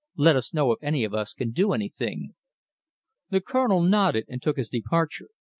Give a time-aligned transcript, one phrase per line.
[0.15, 2.33] "Let us know if any of us can do anything."
[3.29, 5.29] The Colonel nodded and took his departure.